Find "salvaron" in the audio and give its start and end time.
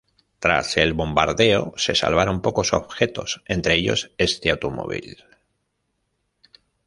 1.93-2.41